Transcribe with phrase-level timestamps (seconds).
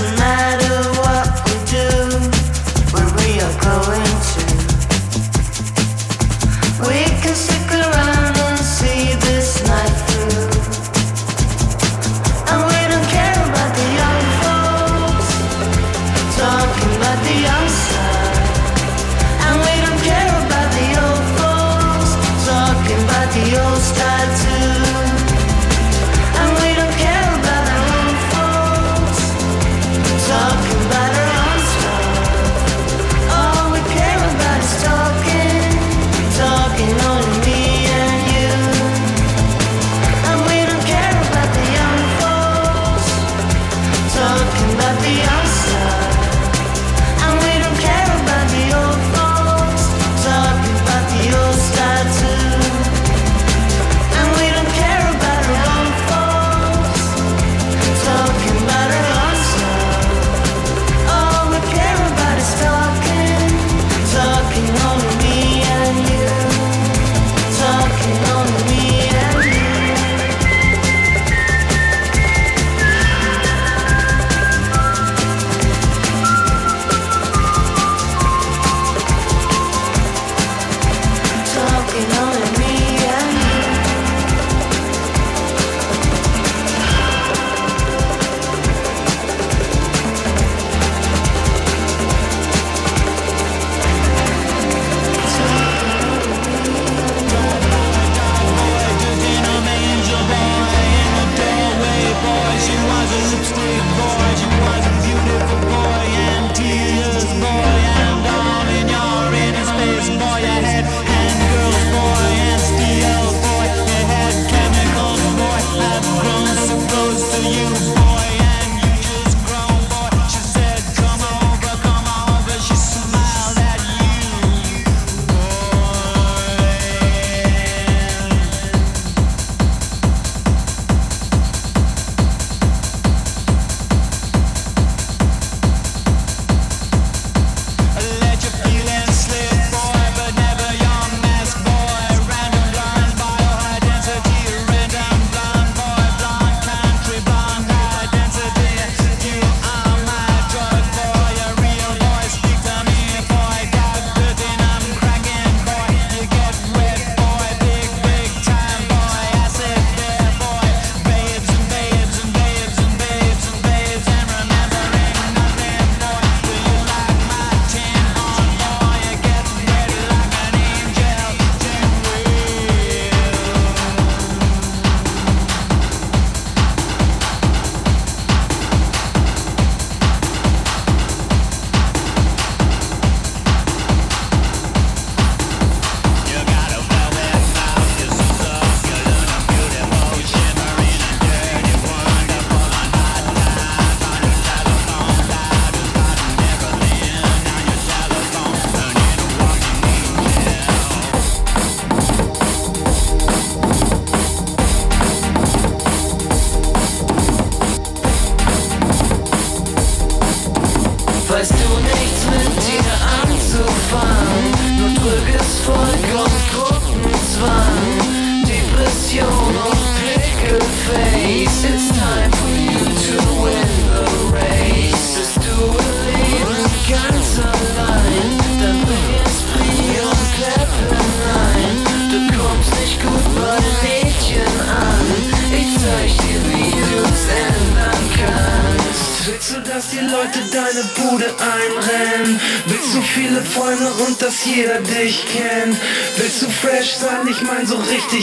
[0.00, 0.21] eyes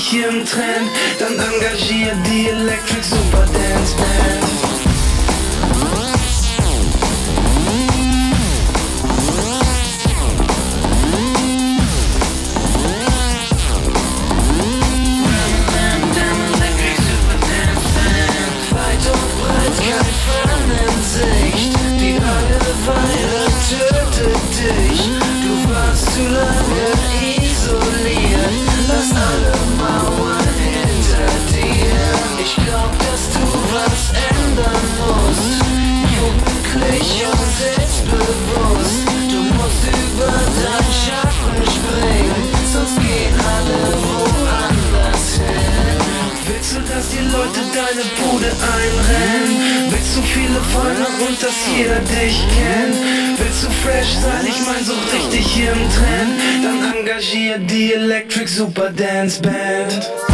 [0.10, 0.69] 天才
[54.80, 56.64] mein so richtig im Trend.
[56.64, 60.29] Dann engagier die Electric Super Dance Band.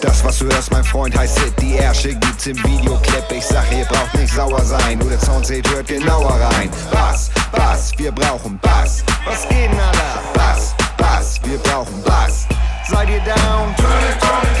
[0.00, 1.54] Das, was du hörst, mein Freund, heißt Hit.
[1.60, 3.24] Die Ärsche gibt's im Videoclip.
[3.30, 4.98] Ich sag, ihr braucht nicht sauer sein.
[4.98, 6.70] Nur der Sound seht, hört genauer rein.
[6.92, 9.02] Bass, Bass, wir brauchen Bass.
[9.24, 10.22] Was geht denn, Alter?
[10.34, 12.46] Bass, Bass, wir brauchen Bass.
[12.88, 13.74] Seid ihr down?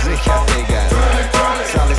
[0.02, 0.82] Sicher, Digga.
[1.80, 1.97] Alles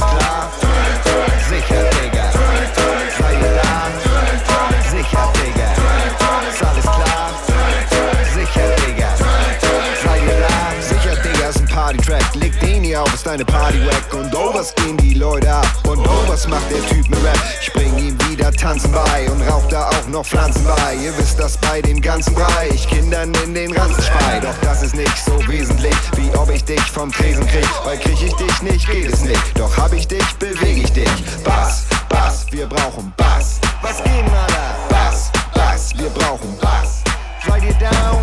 [13.23, 16.85] deine Party wack und oh, was gehen die Leute ab und oh, was macht der
[16.87, 17.39] Typ mit Rap?
[17.61, 20.95] Ich bring ihm wieder Tanzen bei und rauch da auch noch Pflanzen bei.
[20.95, 24.39] Ihr wisst das bei dem ganzen Brei, ich Kindern in den Ranzen spei.
[24.41, 27.67] Doch das ist nicht so wesentlich, wie ob ich dich vom Tresen krieg.
[27.83, 29.59] Weil krieg ich dich nicht, geht es nicht.
[29.59, 31.09] Doch hab ich dich, beweg ich dich.
[31.43, 33.59] Bass, Bass, wir brauchen Bass.
[33.81, 34.75] Was geht, Alter?
[34.89, 37.03] Bass, Bass, wir brauchen Bass.
[37.45, 38.19] Seid ihr down?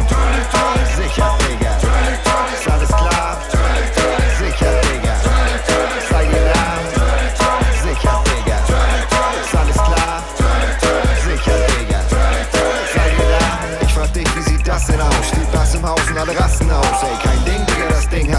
[0.97, 1.76] Sicher, Digga.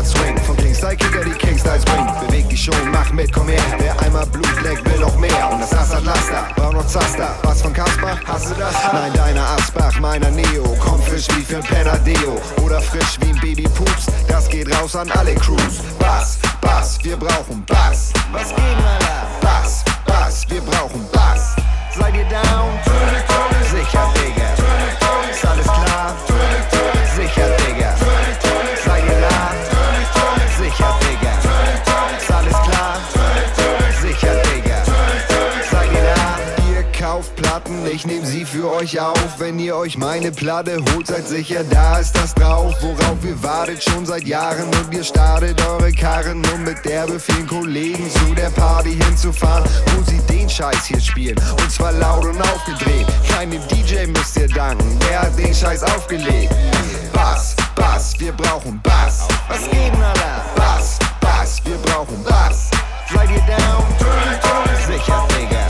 [0.07, 0.37] Hat Swing.
[0.45, 2.11] Von Kingstyle-Kicker die Kingstyles bringen.
[2.25, 3.61] Beweg dich schon, mach mit, komm her.
[3.79, 5.49] Wer einmal Blut leckt, will noch mehr.
[5.51, 7.29] Und das Ass hat Laster, braucht noch Zaster.
[7.43, 8.17] Was von Kasper?
[8.25, 8.73] Hast du das?
[8.93, 10.75] Nein, deiner Asbach, meiner Neo.
[10.79, 12.39] Komm frisch wie für ein Penadeo.
[12.63, 14.07] Oder frisch wie ein Baby Pups.
[14.27, 15.81] Das geht raus an alle Crews.
[15.99, 18.13] Bass, Bass, wir brauchen Bass.
[18.31, 19.27] Was geht, Alter?
[19.41, 21.55] Bass, Bass, wir brauchen Bass.
[21.97, 22.79] Seid ihr down?
[23.71, 24.46] Sicher, Digga.
[39.87, 42.75] Euch meine Platte holt, seid sicher, da ist das drauf.
[42.81, 47.47] Worauf ihr wartet schon seit Jahren und ihr startet eure Karren, um mit derbe vielen
[47.47, 49.63] Kollegen zu der Party hinzufahren,
[49.95, 51.37] wo sie den Scheiß hier spielen.
[51.61, 53.07] Und zwar laut und aufgedreht.
[53.29, 56.53] Keinem DJ müsst ihr danken, der hat den Scheiß aufgelegt.
[57.13, 59.25] Bass, Bass, wir brauchen Bass.
[59.47, 60.43] Was geht, Alter?
[60.57, 62.69] Bass, Bass, Wir brauchen Bass.
[63.09, 63.85] Slide you down.
[64.85, 65.66] Sicher, Digga.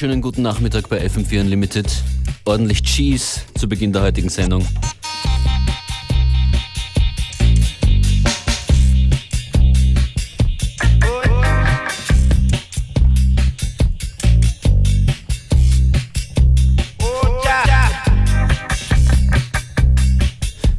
[0.00, 1.86] Wunderschönen guten Nachmittag bei FM4 Unlimited.
[2.46, 4.66] Ordentlich Cheese zu Beginn der heutigen Sendung.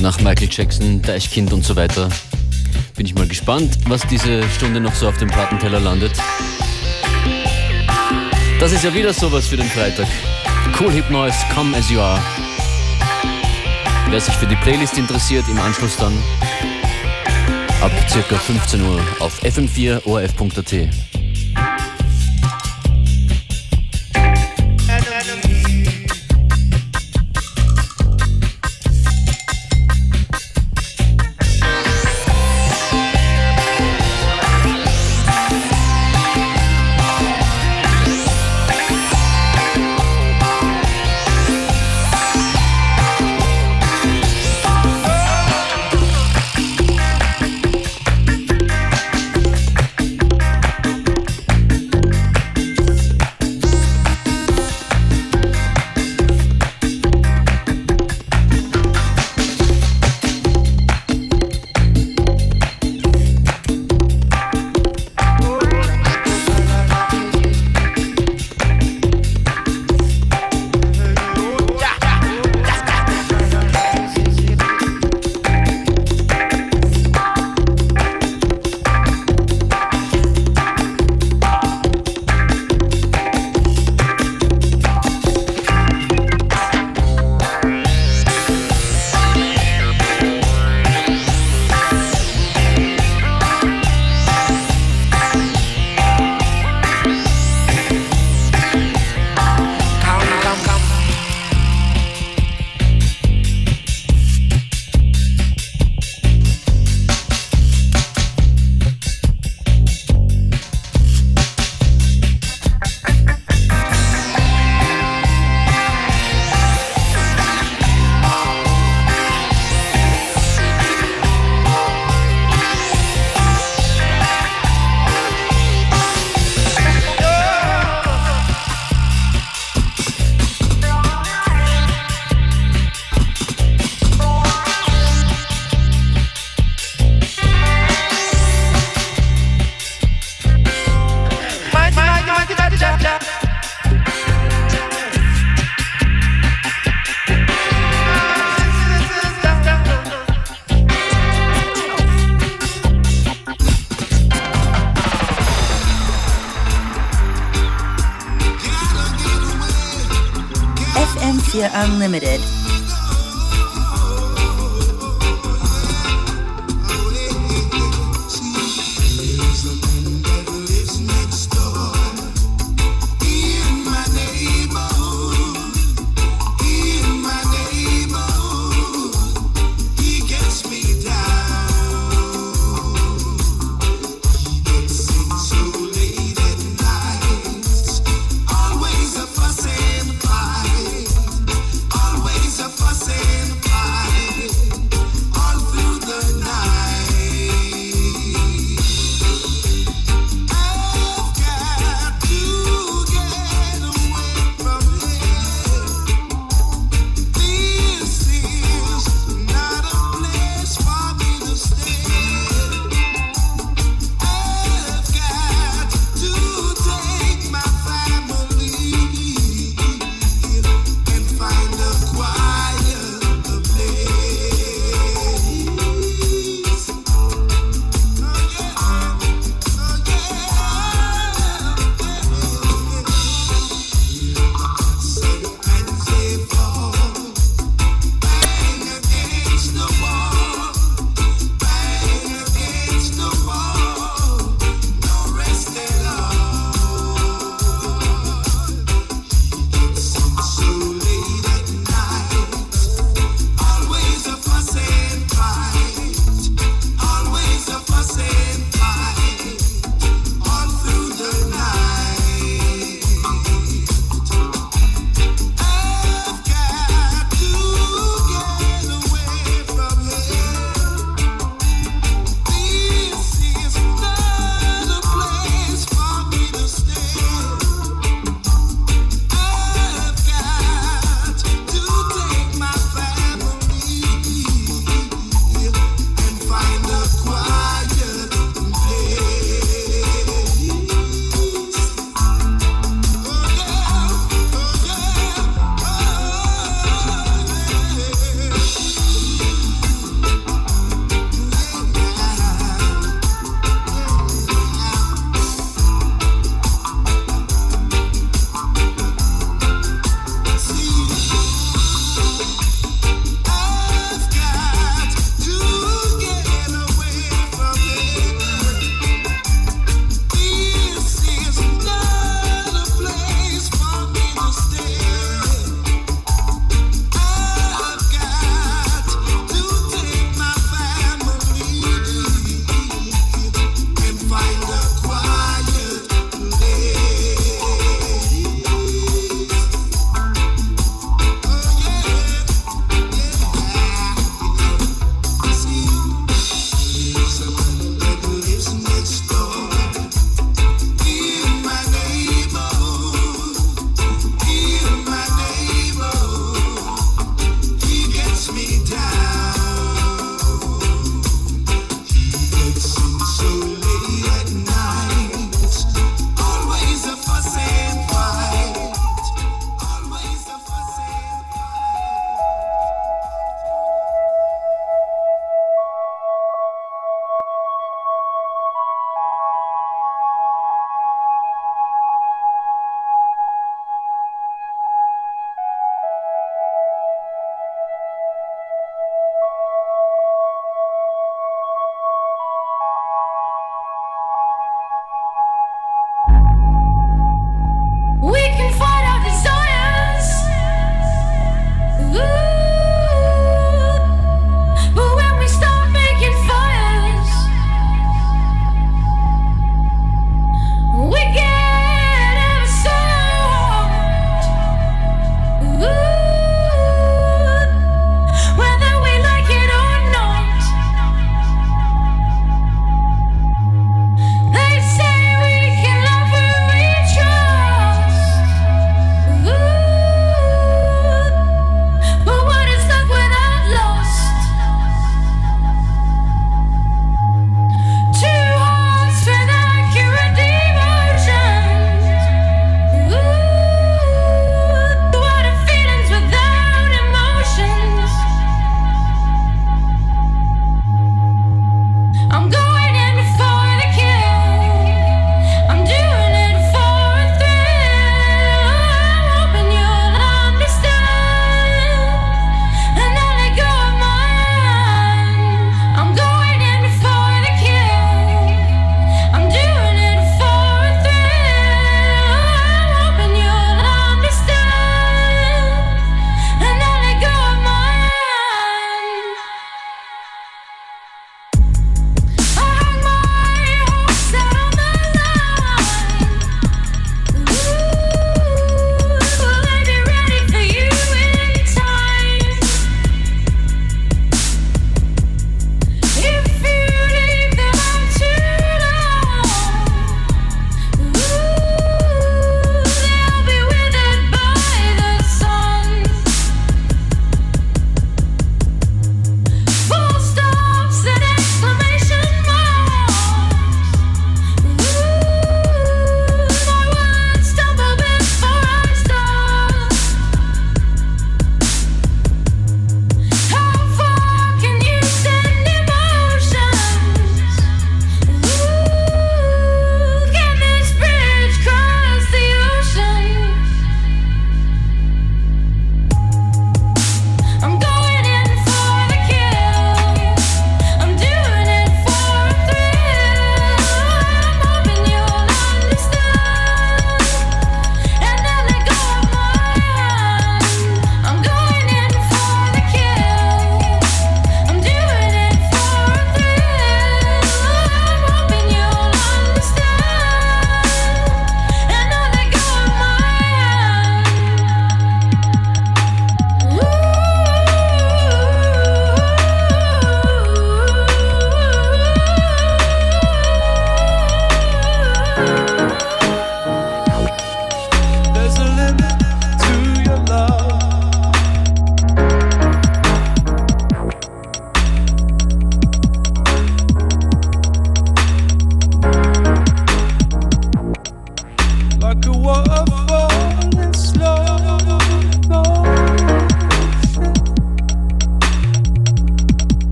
[0.00, 2.08] Nach Michael Jackson, Deichkind und so weiter
[2.96, 6.12] bin ich mal gespannt, was diese Stunde noch so auf dem Plattenteller landet.
[8.62, 10.06] Das ist ja wieder sowas für den Freitag.
[10.78, 12.22] Cool Hip Noise, Come As You Are.
[14.08, 16.16] Wer sich für die Playlist interessiert, im Anschluss dann
[17.80, 20.06] ab circa 15 Uhr auf fm4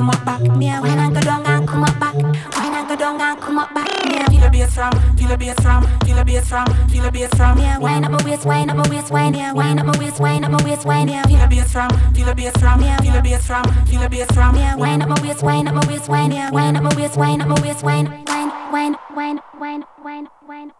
[0.00, 0.40] come up back.
[0.40, 2.14] Me when I go down and come up back.
[2.14, 3.86] When I go down and come up back.
[4.06, 7.12] Me feel a bass from, feel a bass from, feel a bass from, feel a
[7.12, 7.58] bass from.
[7.58, 9.52] Me wind up my waist, wind up my waist, wind yeah.
[9.52, 11.22] Wind up my waist, wind up my waist, wind yeah.
[11.24, 14.32] Feel a bass from, feel a bass from, feel a bass from, feel a bass
[14.32, 14.54] from.
[14.54, 16.50] Me wind up my waist, wind up my waist, wind yeah.
[16.50, 20.79] Wind up my waist, wind up my waist, wind, wind, wind, wind, wind, wind, wind.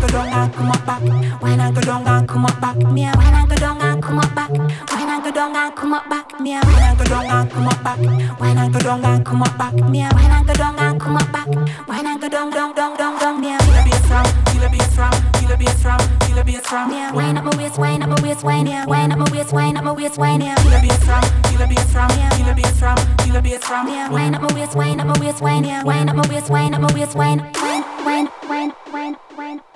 [0.00, 1.02] go down and come up back.
[1.42, 2.76] Wine and go down and come up back.
[2.76, 4.50] Me a wine go down and come up back.
[4.50, 6.40] Wine and go down and come up back.
[6.40, 7.98] Me a wine go down and come up back.
[8.40, 9.74] Wine and go down and come up back.
[9.74, 11.48] Me a wine go down and come up back.
[11.88, 13.40] Wine and go down down down down down.
[13.40, 16.90] Me a killer bass feel killer bass ram, killer bass ram, killer bass ram.
[16.90, 18.84] Me a up my waist, wine up my waist, wine yeah.
[18.86, 21.94] Wine up my waist, wine up my waist, wine Feel Killer bass ram, killer bass
[21.94, 23.86] ram, killer bass ram, killer bass ram.
[23.86, 25.82] Me a up my waist, wine up my waist, wine yeah.
[25.82, 29.75] Wine up my waist, wine up my waist, wine, wine, wine, wine, wine, wine.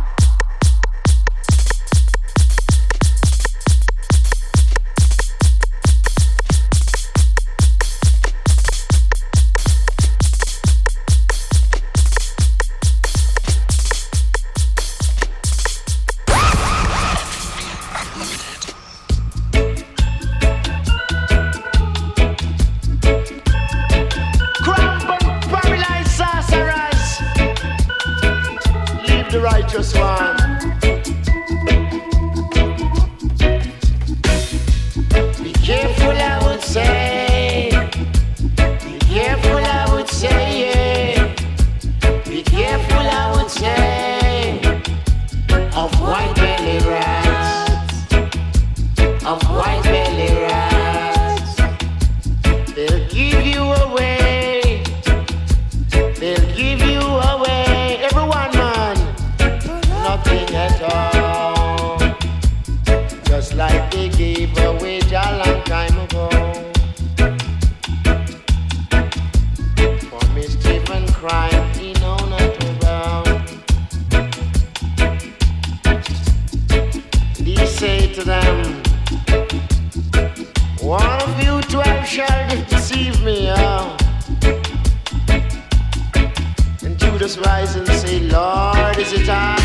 [87.21, 89.59] Judas rise and say, Lord, is it time?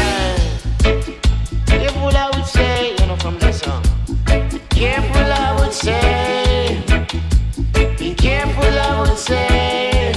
[1.65, 3.83] Careful, I would say, you know, from the song.
[4.69, 6.83] Careful, I would say.
[7.99, 10.11] Be careful, I would say.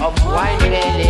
[0.00, 1.07] Of white belly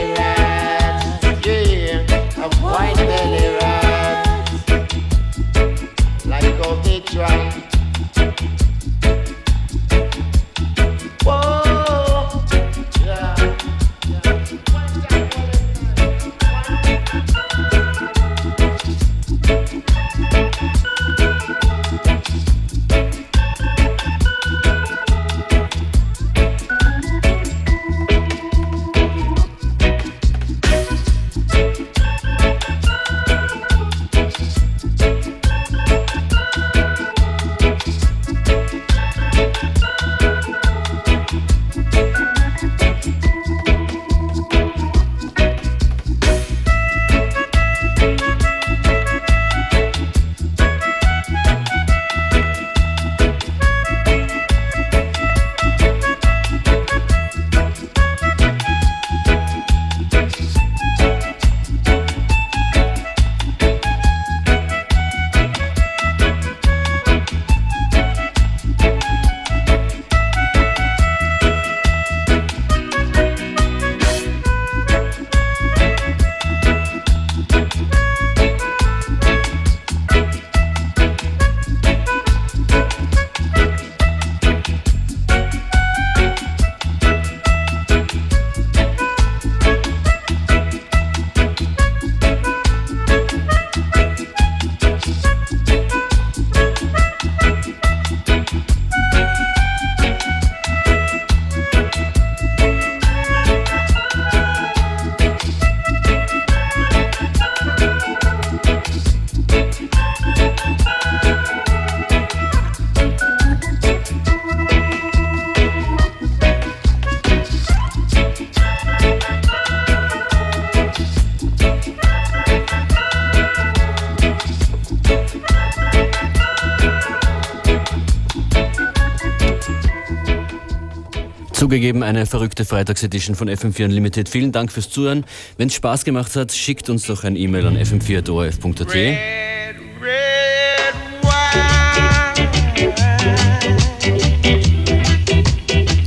[131.78, 134.28] wir geben eine verrückte Freitagsedition von FM4 Unlimited.
[134.28, 135.24] Vielen Dank fürs Zuhören.
[135.58, 138.88] Wenn es Spaß gemacht hat, schickt uns doch ein E-Mail an fm4.orf.at.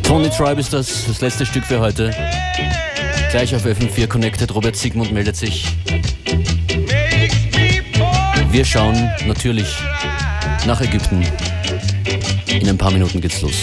[0.03, 2.13] Tony Tribe ist das, das letzte Stück für heute.
[3.31, 5.67] Gleich auf FM4 Connected, Robert Sigmund meldet sich.
[8.49, 9.73] Wir schauen natürlich
[10.67, 11.25] nach Ägypten.
[12.47, 13.55] In ein paar Minuten geht's los.